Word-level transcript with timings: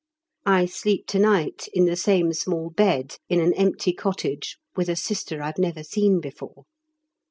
I 0.47 0.65
sleep 0.65 1.05
to 1.09 1.19
night 1.19 1.69
in 1.73 1.85
the 1.85 1.95
same 1.95 2.33
small 2.33 2.71
bed 2.71 3.17
in 3.29 3.39
an 3.39 3.53
empty 3.53 3.93
cottage 3.93 4.57
with 4.75 4.89
a 4.89 4.95
Sister 4.95 5.43
I've 5.43 5.59
never 5.59 5.83
seen 5.83 6.19
before. 6.19 6.63